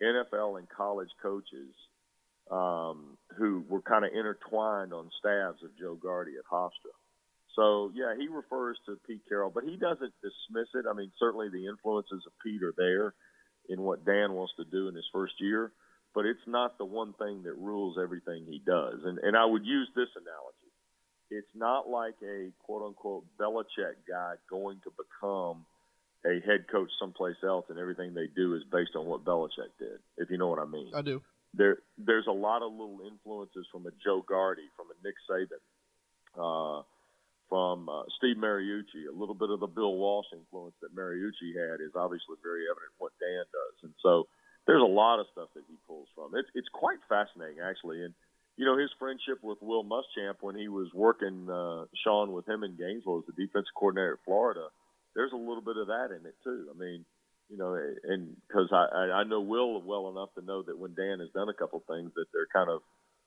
[0.00, 1.74] NFL and college coaches
[2.50, 6.94] um, who were kind of intertwined on staffs of Joe Gardi at Hofstra.
[7.56, 10.86] So, yeah, he refers to Pete Carroll, but he doesn't dismiss it.
[10.88, 13.14] I mean, certainly the influences of Pete are there
[13.68, 15.72] in what Dan wants to do in his first year,
[16.14, 19.00] but it's not the one thing that rules everything he does.
[19.04, 20.67] And, and I would use this analogy
[21.30, 25.64] it's not like a quote unquote Belichick guy going to become
[26.24, 29.98] a head coach someplace else and everything they do is based on what Belichick did,
[30.16, 30.90] if you know what I mean.
[30.94, 31.22] I do.
[31.54, 35.62] There there's a lot of little influences from a Joe Gardi, from a Nick Saban,
[36.36, 36.82] uh,
[37.48, 39.08] from uh, Steve Mariucci.
[39.08, 42.92] A little bit of the Bill Walsh influence that Mariucci had is obviously very evident
[42.92, 43.76] in what Dan does.
[43.84, 44.28] And so
[44.66, 46.36] there's a lot of stuff that he pulls from.
[46.36, 48.12] It's it's quite fascinating actually and
[48.58, 52.64] you know, his friendship with Will Muschamp when he was working uh, Sean with him
[52.64, 54.66] in Gainesville as the defensive coordinator at Florida,
[55.14, 56.66] there's a little bit of that in it too.
[56.68, 57.04] I mean,
[57.48, 61.20] you know, and because I, I know Will well enough to know that when Dan
[61.20, 62.82] has done a couple things that they're kind of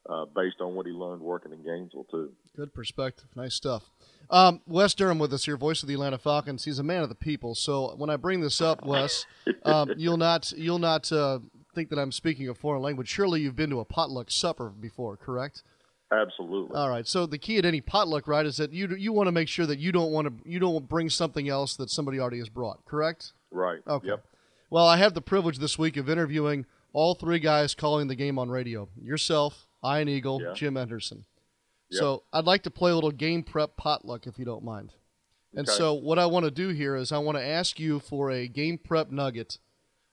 [0.10, 2.34] uh, based on what he learned working in Gainesville too.
[2.58, 3.90] Good perspective, nice stuff.
[4.30, 6.66] Um, Wes Durham with us here, voice of the Atlanta Falcons.
[6.66, 7.56] He's a man of the people.
[7.56, 9.26] So when I bring this up, Wes,
[9.64, 11.40] um, you'll not you'll not uh,
[11.74, 13.08] think that I'm speaking a foreign language.
[13.08, 15.64] Surely you've been to a potluck supper before, correct?
[16.12, 16.76] Absolutely.
[16.76, 17.08] All right.
[17.08, 19.66] So the key at any potluck, right, is that you you want to make sure
[19.66, 22.84] that you don't want to you don't bring something else that somebody already has brought,
[22.86, 23.32] correct?
[23.50, 23.80] Right.
[23.88, 24.08] Okay.
[24.10, 24.26] Yep.
[24.70, 28.38] Well, I have the privilege this week of interviewing all three guys calling the game
[28.38, 28.90] on radio.
[29.02, 30.54] Yourself, Ian Eagle, Yeah.
[30.54, 31.26] Jim Anderson.
[31.90, 32.00] Yep.
[32.00, 34.94] So I'd like to play a little game prep potluck if you don't mind.
[35.56, 35.78] And Okay.
[35.78, 38.48] so what I want to do here is I want to ask you for a
[38.48, 39.58] game prep nugget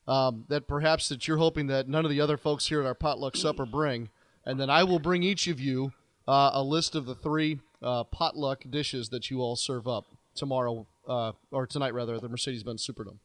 [0.08, 2.94] um, that perhaps that you're hoping that none of the other folks here at our
[2.94, 4.08] potluck supper bring,
[4.44, 5.92] and then I will bring each of you
[6.26, 10.86] uh, a list of the three uh, potluck dishes that you all serve up tomorrow
[11.06, 13.18] uh, or tonight rather at the Mercedes-Benz Superdome.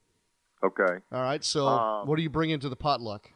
[0.63, 0.99] Okay.
[1.11, 1.43] All right.
[1.43, 3.29] So Um, what do you bring into the potluck?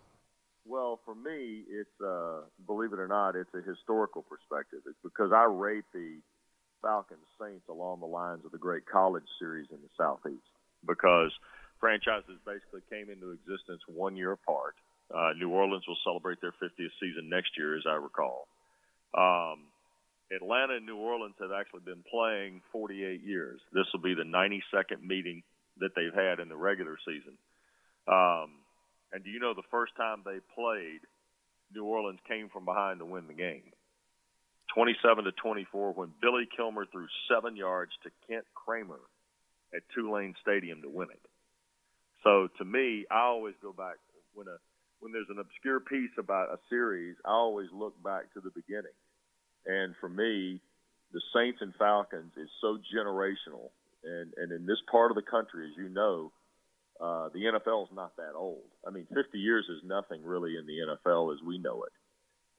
[0.66, 4.80] Well, for me, it's uh, believe it or not, it's a historical perspective.
[4.86, 6.20] It's because I rate the
[6.82, 10.44] Falcons Saints along the lines of the great college series in the Southeast
[10.86, 11.32] because
[11.80, 14.76] franchises basically came into existence one year apart.
[15.14, 18.48] Uh, New Orleans will celebrate their 50th season next year, as I recall.
[19.16, 19.72] Um,
[20.36, 23.62] Atlanta and New Orleans have actually been playing 48 years.
[23.72, 25.44] This will be the 92nd meeting
[25.80, 27.38] that they've had in the regular season.
[28.08, 28.60] Um,
[29.14, 31.00] and do you know the first time they played,
[31.74, 33.72] New Orleans came from behind to win the game?
[34.76, 39.00] 27 to 24 when Billy Kilmer threw seven yards to Kent Kramer
[39.74, 41.22] at Tulane Stadium to win it.
[42.28, 43.96] So to me, I always go back
[44.34, 44.58] when a
[45.00, 48.98] when there's an obscure piece about a series, I always look back to the beginning.
[49.66, 50.60] And for me,
[51.14, 53.70] the Saints and Falcons is so generational.
[54.04, 56.34] And and in this part of the country, as you know,
[57.00, 58.68] uh, the NFL is not that old.
[58.86, 61.94] I mean, 50 years is nothing really in the NFL as we know it.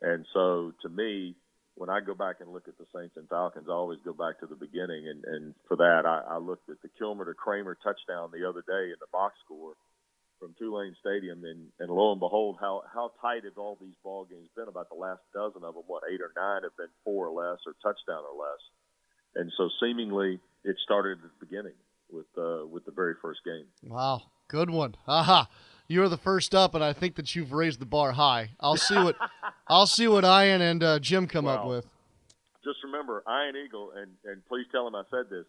[0.01, 1.35] And so to me,
[1.79, 4.41] when I go back and look at the Saints and Falcons, I always go back
[4.41, 5.07] to the beginning.
[5.07, 8.63] And, and for that, I, I looked at the Kilmer to Kramer touchdown the other
[8.67, 9.75] day in the box score
[10.41, 14.25] from Tulane Stadium, and, and lo and behold, how how tight have all these ball
[14.25, 14.69] games been?
[14.69, 17.59] About the last dozen of them, what eight or nine have been four or less,
[17.67, 18.63] or touchdown or less.
[19.35, 21.75] And so seemingly, it started at the beginning
[22.11, 23.67] with uh, with the very first game.
[23.83, 24.95] Wow, good one.
[25.07, 25.49] Aha.
[25.89, 28.51] You're the first up, and I think that you've raised the bar high.
[28.61, 29.17] I'll see what
[29.69, 31.87] I'll see what Ian and uh, Jim come well, up with.
[32.63, 35.47] Just remember, Ian Eagle, and and please tell him I said this.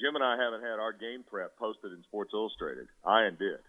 [0.00, 2.88] Jim and I haven't had our game prep posted in Sports Illustrated.
[3.04, 3.60] Ian did.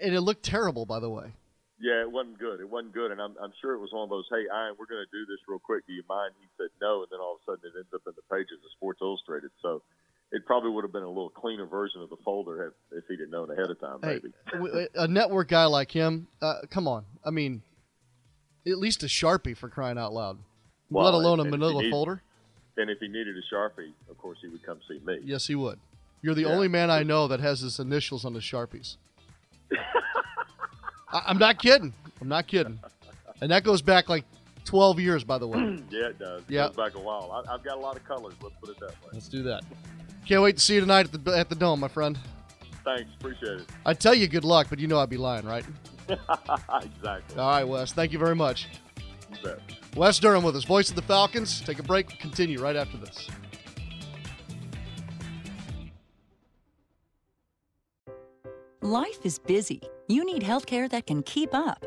[0.00, 1.32] And it looked terrible, by the way.
[1.80, 2.60] Yeah, it wasn't good.
[2.60, 4.24] It wasn't good, and I'm I'm sure it was one of those.
[4.32, 5.84] Hey, Ian, we're going to do this real quick.
[5.86, 6.32] Do you mind?
[6.40, 8.56] He said no, and then all of a sudden it ends up in the pages
[8.56, 9.52] of Sports Illustrated.
[9.60, 9.84] So
[10.32, 13.20] it probably would have been a little cleaner version of the folder if, if he'd
[13.20, 13.98] have known ahead of time.
[14.02, 16.28] Maybe hey, a network guy like him.
[16.42, 17.62] Uh, come on, I mean,
[18.66, 20.38] at least a sharpie for crying out loud,
[20.90, 22.22] well, let alone and, a Manila folder.
[22.76, 25.18] And if he needed a sharpie, of course he would come see me.
[25.22, 25.78] Yes, he would.
[26.22, 26.48] You're the yeah.
[26.48, 28.96] only man I know that has his initials on his sharpies.
[31.12, 31.92] I, am not kidding.
[32.20, 32.80] I'm not kidding.
[33.40, 34.24] And that goes back like
[34.64, 35.58] 12 years, by the way.
[35.90, 36.42] yeah, it does.
[36.42, 36.66] It yeah.
[36.68, 37.44] goes back a while.
[37.46, 38.34] I, have got a lot of colors.
[38.42, 39.10] Let's put it that way.
[39.12, 39.62] Let's do that.
[40.26, 42.18] Can't wait to see you tonight at the at the dome, my friend.
[42.84, 43.66] Thanks, appreciate it.
[43.84, 45.64] I tell you good luck, but you know I'd be lying, right?
[46.08, 47.38] exactly.
[47.38, 47.92] All right, Wes.
[47.92, 48.68] Thank you very much.
[49.30, 49.60] You bet.
[49.96, 51.60] Wes Durham with us, voice of the Falcons.
[51.60, 52.08] Take a break.
[52.18, 53.28] Continue right after this.
[58.80, 59.80] Life is busy.
[60.08, 61.86] You need healthcare that can keep up.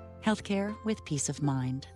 [0.23, 1.87] healthcare with peace of mind.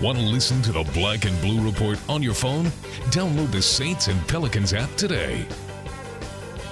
[0.00, 2.64] Want to listen to the Black and Blue Report on your phone?
[3.10, 5.44] Download the Saints and Pelicans app today.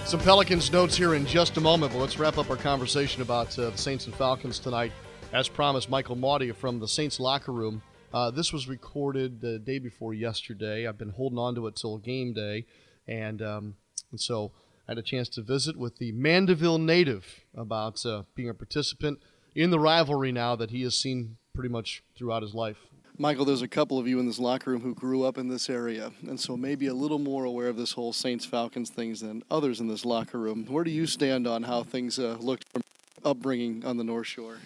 [0.07, 3.59] Some Pelicans notes here in just a moment, but let's wrap up our conversation about
[3.59, 4.93] uh, the Saints and Falcons tonight.
[5.35, 7.83] As promised, Michael Mauti from the Saints locker room.
[8.15, 10.87] Uh, this was recorded the day before yesterday.
[10.87, 12.65] I've been holding on to it till game day,
[13.07, 13.75] and, um,
[14.11, 14.53] and so
[14.89, 19.19] I had a chance to visit with the Mandeville native about uh, being a participant
[19.55, 22.79] in the rivalry now that he has seen pretty much throughout his life.
[23.19, 25.69] Michael, there's a couple of you in this locker room who grew up in this
[25.69, 29.43] area, and so maybe a little more aware of this whole Saints Falcons things than
[29.51, 30.65] others in this locker room.
[30.67, 32.83] Where do you stand on how things uh, looked from
[33.27, 34.57] upbringing on the North Shore?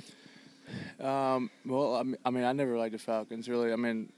[1.01, 3.73] Um, well, I mean, I mean, I never liked the Falcons really.
[3.73, 4.13] I mean,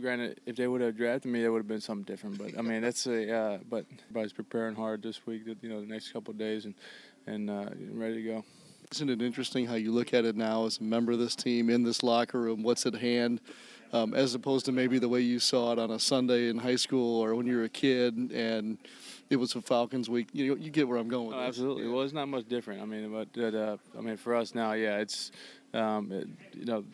[0.00, 2.38] granted, if they would have drafted me, it would have been something different.
[2.38, 3.34] But I mean, that's a.
[3.34, 5.42] Uh, but everybody's preparing hard this week.
[5.62, 6.74] You know, the next couple of days, and
[7.26, 8.44] and uh, ready to go.
[8.92, 11.70] Isn't it interesting how you look at it now as a member of this team
[11.70, 12.62] in this locker room?
[12.62, 13.40] What's at hand,
[13.92, 16.76] um, as opposed to maybe the way you saw it on a Sunday in high
[16.76, 18.78] school or when you were a kid and
[19.30, 20.28] it was a Falcons week.
[20.32, 21.88] You you get where I'm going with oh, Absolutely.
[21.88, 22.82] Well, it's not much different.
[22.82, 25.32] I mean, but uh, I mean, for us now, yeah, it's
[25.72, 26.84] um, it, you know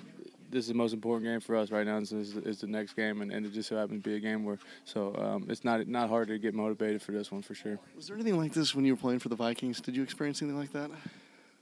[0.50, 1.98] this is the most important game for us right now.
[2.00, 4.20] This is, is the next game, and, and, it just so happens to be a
[4.20, 7.54] game where so um, it's not not hard to get motivated for this one for
[7.54, 7.78] sure.
[7.96, 9.80] Was there anything like this when you were playing for the Vikings?
[9.80, 10.90] Did you experience anything like that?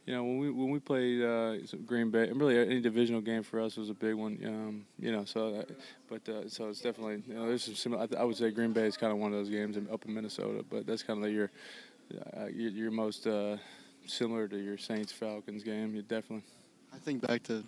[0.09, 3.43] you know, when we when we played uh, Green Bay, and really any divisional game
[3.43, 4.39] for us was a big one.
[4.43, 5.65] Um, you know, so uh,
[6.09, 8.09] but uh, so it's definitely you know there's some similar.
[8.11, 10.15] I, I, would say Green Bay is kind of one of those games up in
[10.15, 11.51] Minnesota, but that's kind of like your
[12.39, 13.59] uh, your, your, most uh,
[14.07, 15.95] similar to your Saints Falcons game.
[15.95, 16.47] You definitely.
[16.95, 17.63] I think back to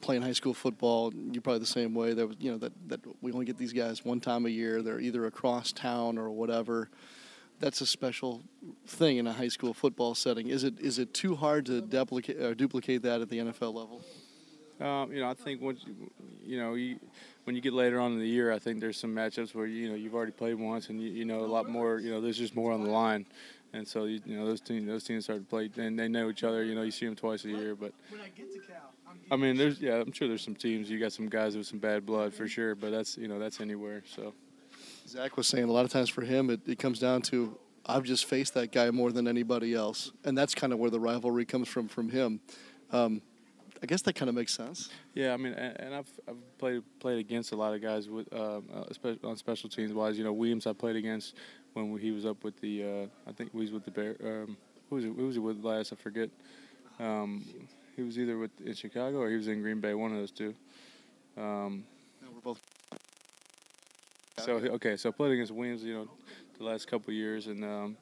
[0.00, 1.12] playing high school football.
[1.14, 2.14] You're probably the same way.
[2.14, 4.82] There was you know that that we only get these guys one time a year.
[4.82, 6.90] They're either across town or whatever.
[7.58, 8.42] that's a special
[8.86, 10.48] thing in a high school football setting.
[10.48, 14.02] Is it is it too hard to duplicate or duplicate that at the NFL level?
[14.78, 16.10] Um, you know, I think once you,
[16.44, 17.00] you know you,
[17.44, 19.88] when you get later on in the year, I think there's some matchups where you
[19.88, 21.98] know you've already played once and you, you know a lot more.
[21.98, 23.24] You know, there's just more on the line,
[23.72, 26.28] and so you, you know those teams those teams start to play and they know
[26.28, 26.62] each other.
[26.62, 27.92] You know, you see them twice a year, but.
[28.10, 28.28] When I
[29.36, 30.90] mean, there's yeah, I'm sure there's some teams.
[30.90, 33.60] You got some guys with some bad blood for sure, but that's you know that's
[33.60, 34.02] anywhere.
[34.06, 34.32] So.
[35.08, 38.02] Zach was saying a lot of times for him, it, it comes down to I've
[38.02, 41.44] just faced that guy more than anybody else, and that's kind of where the rivalry
[41.44, 42.40] comes from from him.
[42.92, 43.22] Um,
[43.82, 44.90] I guess that kind of makes sense.
[45.14, 48.32] Yeah, I mean, and, and I've, I've played played against a lot of guys with
[48.32, 50.18] um, uh, on special teams wise.
[50.18, 51.34] You know, Williams I played against
[51.74, 54.16] when he was up with the uh, I think he was with the Bear.
[54.24, 54.56] Um,
[54.88, 55.92] who was he, who was he with last?
[55.92, 56.30] I forget.
[56.98, 57.44] Um,
[57.96, 59.94] he was either with in Chicago or he was in Green Bay.
[59.94, 60.54] One of those two.
[61.36, 61.84] Um,
[62.22, 62.60] no, we're both.
[64.38, 65.82] So okay, so I played against Williams.
[65.82, 66.08] You know,
[66.58, 67.96] the last couple years, and um,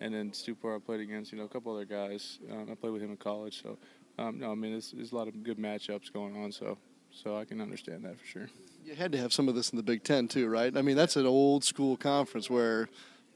[0.00, 1.32] and then Stupar I played against.
[1.32, 2.38] You know, a couple other guys.
[2.50, 3.62] Um, I played with him in college.
[3.62, 3.78] So
[4.18, 6.52] um, no, I mean, there's, there's a lot of good matchups going on.
[6.52, 6.78] So
[7.10, 8.48] so I can understand that for sure.
[8.84, 10.76] You had to have some of this in the Big Ten too, right?
[10.76, 12.88] I mean, that's an old school conference where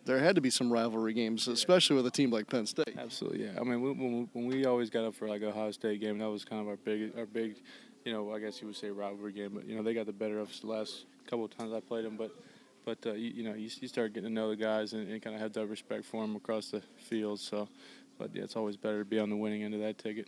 [0.08, 2.96] there had to be some rivalry games, especially with a team like Penn State.
[2.96, 3.60] Absolutely, yeah.
[3.60, 6.30] I mean, when, when we always got up for like a Ohio State game, that
[6.30, 7.56] was kind of our big, our big,
[8.06, 9.50] you know, I guess you would say rivalry game.
[9.52, 11.80] But you know, they got the better of us the last couple of times I
[11.80, 12.16] played them.
[12.16, 12.30] But
[12.86, 15.20] but uh, you, you, know, you, you, start getting to know the guys and, and
[15.20, 17.38] kind of have that respect for them across the field.
[17.38, 17.68] So,
[18.18, 20.26] but yeah, it's always better to be on the winning end of that ticket.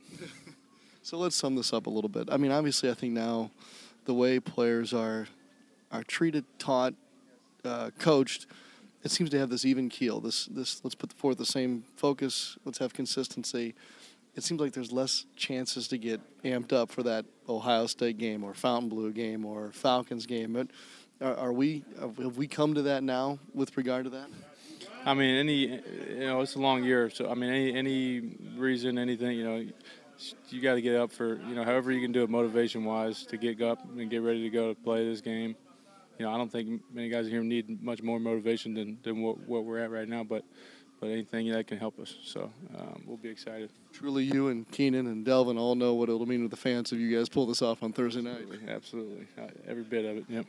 [1.03, 2.29] so let's sum this up a little bit.
[2.31, 3.51] I mean, obviously, I think now
[4.05, 5.27] the way players are
[5.91, 6.93] are treated, taught,
[7.65, 8.47] uh, coached
[9.03, 10.21] it seems to have this even keel.
[10.21, 12.59] This this let's put forth the same focus.
[12.65, 13.75] Let's have consistency.
[14.37, 18.45] It seems like there's less chances to get amped up for that Ohio State game
[18.45, 20.53] or Fontainebleau game or Falcons game.
[20.53, 20.69] But
[21.21, 24.29] are, are we have we come to that now with regard to that?
[25.05, 28.21] I mean, any you know, it's a long year, so I mean, any any
[28.57, 29.67] reason, anything, you know,
[30.51, 33.25] you got to get up for you know, however you can do it, motivation wise,
[33.27, 35.57] to get up and get ready to go to play this game
[36.21, 39.39] you know, I don't think many guys here need much more motivation than, than what,
[39.49, 40.45] what we're at right now, but
[41.01, 42.15] but anything that can help us.
[42.23, 43.71] So um, we'll be excited.
[43.91, 46.99] Truly, you and Keenan and Delvin all know what it'll mean to the fans if
[46.99, 48.43] you guys pull this off on Thursday night.
[48.43, 49.27] Absolutely, absolutely.
[49.39, 50.25] Uh, every bit of it.
[50.29, 50.45] Yep.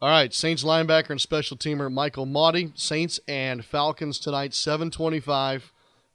[0.00, 2.72] All right, Saints linebacker and special teamer Michael Mauti.
[2.78, 5.64] Saints and Falcons tonight, 7:25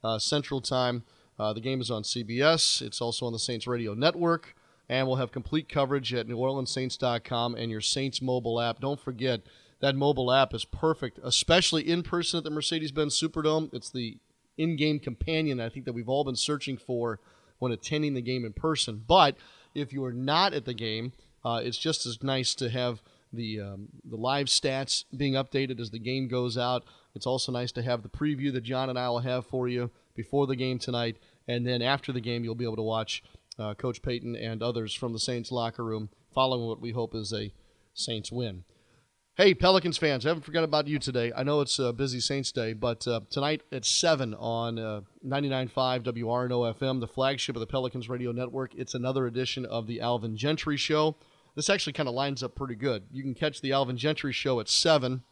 [0.04, 1.04] uh, Central Time.
[1.38, 2.82] Uh, the game is on CBS.
[2.82, 4.56] It's also on the Saints Radio Network
[4.94, 8.80] and we'll have complete coverage at NewOrleansSaints.com and your Saints mobile app.
[8.80, 9.42] Don't forget
[9.80, 13.74] that mobile app is perfect, especially in person at the Mercedes-Benz Superdome.
[13.74, 14.20] It's the
[14.56, 17.20] in-game companion I think that we've all been searching for
[17.58, 19.04] when attending the game in person.
[19.08, 19.36] But
[19.74, 23.02] if you are not at the game, uh, it's just as nice to have
[23.34, 26.84] the um, the live stats being updated as the game goes out.
[27.16, 29.90] It's also nice to have the preview that John and I will have for you
[30.16, 33.24] before the game tonight, and then after the game you'll be able to watch
[33.60, 37.34] uh, Coach Payton and others from the Saints locker room following what we hope is
[37.34, 37.54] a
[37.94, 38.64] Saints win.
[39.36, 41.32] Hey, Pelicans fans, I haven't forgotten about you today.
[41.36, 46.04] I know it's a busy Saints day, but uh, tonight at 7 on uh, 99.5
[46.04, 50.38] WRNO FM, the flagship of the Pelicans radio network, it's another edition of the Alvin
[50.38, 51.16] Gentry Show.
[51.56, 53.06] This actually kind of lines up pretty good.
[53.12, 55.24] You can catch the Alvin Gentry Show at 7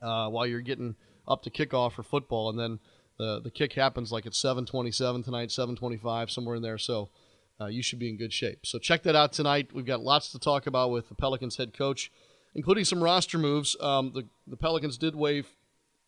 [0.00, 2.78] uh, while you're getting up to kickoff for football, and then
[3.18, 6.78] the, the kick happens like at 7.27 tonight, 7.25, somewhere in there.
[6.78, 7.10] So
[7.60, 8.60] uh, you should be in good shape.
[8.64, 9.70] So check that out tonight.
[9.72, 12.10] We've got lots to talk about with the Pelicans head coach,
[12.54, 13.76] including some roster moves.
[13.80, 15.48] Um, the, the Pelicans did waive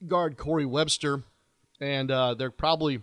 [0.06, 1.24] guard Corey Webster,
[1.80, 3.02] and uh, there probably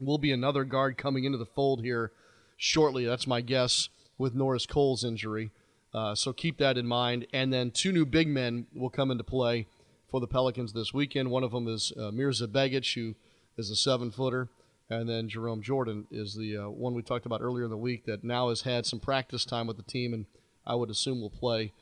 [0.00, 2.12] will be another guard coming into the fold here
[2.56, 3.04] shortly.
[3.04, 5.50] That's my guess with Norris Cole's injury.
[5.92, 7.26] Uh, so keep that in mind.
[7.32, 9.66] And then two new big men will come into play
[10.10, 11.30] for the Pelicans this weekend.
[11.30, 13.14] One of them is uh, Mirza Begic, who
[13.56, 14.48] is a seven footer.
[14.90, 18.06] And then Jerome Jordan is the uh, one we talked about earlier in the week
[18.06, 20.26] that now has had some practice time with the team, and
[20.66, 21.72] I would assume will play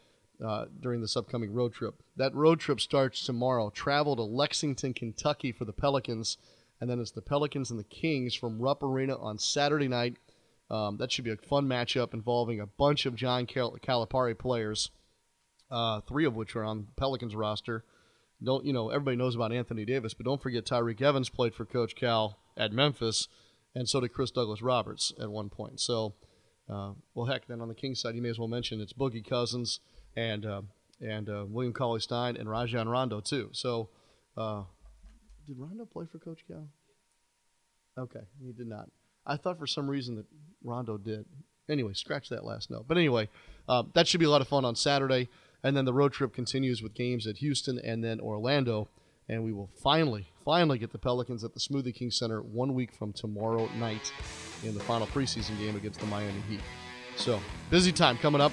[0.45, 2.03] uh, during this upcoming road trip.
[2.17, 3.71] That road trip starts tomorrow.
[3.71, 6.37] Travel to Lexington, Kentucky for the Pelicans,
[6.83, 10.17] and then it's the Pelicans and the Kings from Rupp Arena on Saturday night.
[10.71, 14.91] Um, that should be a fun matchup involving a bunch of John Cal- Calipari players,
[15.71, 17.85] uh, three of which are on the Pelicans roster.
[18.45, 18.91] Don't you know?
[18.91, 22.73] Everybody knows about Anthony Davis, but don't forget Tyreke Evans played for Coach Cal at
[22.73, 23.29] Memphis,
[23.75, 25.81] and so did Chris Douglas Roberts at one point.
[25.81, 26.15] So,
[26.69, 29.27] uh, well, heck, then on the Kings side, you may as well mention it's Boogie
[29.27, 29.81] Cousins
[30.17, 30.63] and uh,
[31.01, 33.51] and uh, William Cauley Stein and Rajon Rondo too.
[33.53, 33.89] So,
[34.37, 34.65] uh,
[35.47, 36.69] did Rondo play for Coach Cal?
[37.97, 38.91] Okay, he did not.
[39.27, 40.27] I thought for some reason that
[40.63, 41.25] Rondo did.
[41.69, 42.87] Anyway, scratch that last note.
[42.89, 43.29] But anyway,
[43.69, 45.29] uh, that should be a lot of fun on Saturday,
[45.63, 48.89] and then the road trip continues with games at Houston and then Orlando
[49.29, 52.93] and we will finally, finally get the Pelicans at the Smoothie King Center one week
[52.93, 54.13] from tomorrow night
[54.65, 56.61] in the final preseason game against the Miami Heat.
[57.17, 58.53] So, busy time coming up.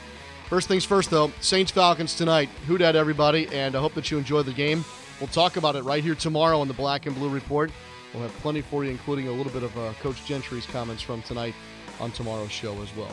[0.50, 2.50] First things first, though, Saints Falcons tonight.
[2.68, 4.84] Who dat, everybody, and I hope that you enjoy the game.
[5.20, 7.72] We'll talk about it right here tomorrow on the Black and Blue Report.
[8.14, 11.22] We'll have plenty for you, including a little bit of uh, Coach Gentry's comments from
[11.22, 11.56] tonight
[12.00, 13.12] on tomorrow's show as well.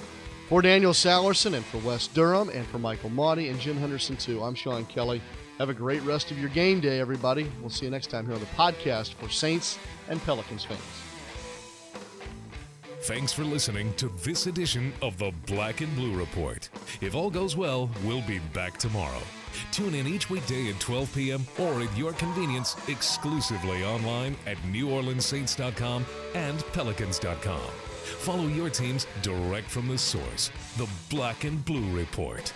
[0.48, 4.42] For Daniel Salerson and for Wes Durham and for Michael Mauti and Jim Henderson, too,
[4.42, 5.22] I'm Sean Kelly.
[5.58, 7.50] Have a great rest of your game day, everybody.
[7.60, 9.78] We'll see you next time here on the podcast for Saints
[10.08, 10.80] and Pelicans fans.
[13.02, 16.68] Thanks for listening to this edition of the Black and Blue Report.
[17.00, 19.20] If all goes well, we'll be back tomorrow.
[19.72, 21.46] Tune in each weekday at 12 p.m.
[21.58, 27.60] or at your convenience exclusively online at NewOrleansSaints.com and Pelicans.com.
[28.20, 32.52] Follow your teams direct from the source, the Black and Blue Report.